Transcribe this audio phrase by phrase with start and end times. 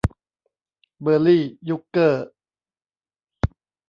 [1.01, 2.27] เบอร์ลี่ ยุคเกอร์